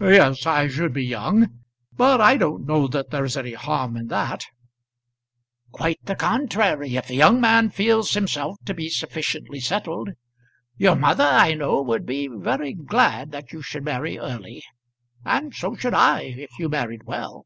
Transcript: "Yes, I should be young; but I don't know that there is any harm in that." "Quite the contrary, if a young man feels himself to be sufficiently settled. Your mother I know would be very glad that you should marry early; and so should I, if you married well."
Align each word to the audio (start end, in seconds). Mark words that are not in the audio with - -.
"Yes, 0.00 0.46
I 0.46 0.68
should 0.68 0.94
be 0.94 1.04
young; 1.04 1.58
but 1.92 2.18
I 2.18 2.38
don't 2.38 2.66
know 2.66 2.88
that 2.88 3.10
there 3.10 3.26
is 3.26 3.36
any 3.36 3.52
harm 3.52 3.94
in 3.94 4.06
that." 4.06 4.46
"Quite 5.70 5.98
the 6.04 6.14
contrary, 6.16 6.96
if 6.96 7.10
a 7.10 7.14
young 7.14 7.42
man 7.42 7.68
feels 7.68 8.14
himself 8.14 8.56
to 8.64 8.72
be 8.72 8.88
sufficiently 8.88 9.60
settled. 9.60 10.12
Your 10.78 10.96
mother 10.96 11.24
I 11.26 11.52
know 11.52 11.82
would 11.82 12.06
be 12.06 12.26
very 12.26 12.72
glad 12.72 13.32
that 13.32 13.52
you 13.52 13.60
should 13.60 13.84
marry 13.84 14.18
early; 14.18 14.62
and 15.26 15.54
so 15.54 15.76
should 15.76 15.92
I, 15.92 16.22
if 16.22 16.58
you 16.58 16.70
married 16.70 17.02
well." 17.04 17.44